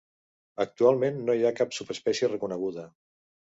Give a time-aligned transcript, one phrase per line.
[0.65, 2.89] Actualment no hi ha cap subespècie reconeguda.